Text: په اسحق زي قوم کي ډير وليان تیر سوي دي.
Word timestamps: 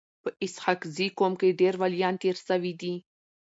په 0.23 0.29
اسحق 0.45 0.79
زي 0.95 1.07
قوم 1.17 1.33
کي 1.41 1.49
ډير 1.59 1.73
وليان 1.81 2.15
تیر 2.21 2.35
سوي 2.47 2.73
دي. 2.81 2.93